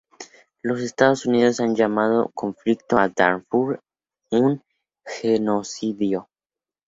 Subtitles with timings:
[0.63, 3.83] Los Estados Unidos han llamado el Conflicto de Darfur
[4.31, 4.63] un
[5.05, 6.27] genocidio.